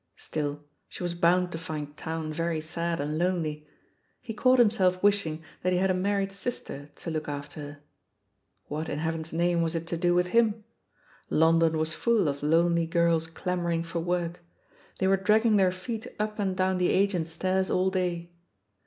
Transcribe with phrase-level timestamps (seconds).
[0.17, 3.67] Still, she was bound to find town very sad and lonely:
[4.19, 7.77] he caught himself wishing that he had a married sister to look after her.
[8.65, 10.63] What, in heaven's name, was it to do with him?
[11.29, 14.43] London was full of lonely girls clamoiu*ing for work—
[14.99, 18.31] ^they were dragging their feet up and down the agents' stairs all day.